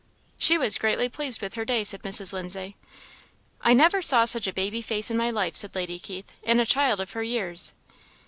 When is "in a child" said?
6.41-6.99